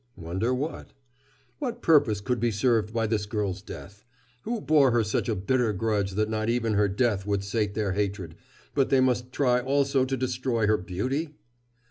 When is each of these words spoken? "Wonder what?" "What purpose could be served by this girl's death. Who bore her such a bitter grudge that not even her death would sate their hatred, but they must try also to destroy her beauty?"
"Wonder 0.15 0.51
what?" 0.51 0.93
"What 1.59 1.83
purpose 1.83 2.21
could 2.21 2.39
be 2.39 2.49
served 2.49 2.91
by 2.91 3.05
this 3.05 3.27
girl's 3.27 3.61
death. 3.61 4.03
Who 4.45 4.59
bore 4.59 4.89
her 4.89 5.03
such 5.03 5.29
a 5.29 5.35
bitter 5.35 5.73
grudge 5.73 6.13
that 6.13 6.27
not 6.27 6.49
even 6.49 6.73
her 6.73 6.87
death 6.87 7.27
would 7.27 7.43
sate 7.43 7.75
their 7.75 7.91
hatred, 7.91 8.33
but 8.73 8.89
they 8.89 8.99
must 8.99 9.31
try 9.31 9.59
also 9.59 10.03
to 10.05 10.17
destroy 10.17 10.65
her 10.65 10.77
beauty?" 10.77 11.35